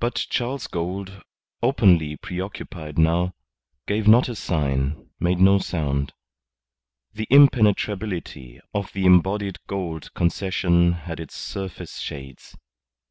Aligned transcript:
But 0.00 0.16
Charles 0.28 0.66
Gould, 0.66 1.22
openly 1.62 2.14
preoccupied 2.18 2.98
now, 2.98 3.32
gave 3.86 4.06
not 4.06 4.28
a 4.28 4.34
sign, 4.34 5.08
made 5.18 5.40
no 5.40 5.56
sound. 5.56 6.12
The 7.14 7.26
impenetrability 7.30 8.60
of 8.74 8.92
the 8.92 9.06
embodied 9.06 9.56
Gould 9.66 10.12
Concession 10.12 10.92
had 10.92 11.20
its 11.20 11.36
surface 11.36 12.00
shades. 12.00 12.54